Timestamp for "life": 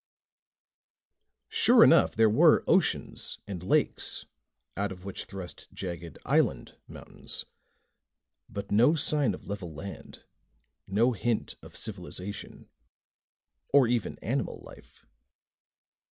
14.65-15.05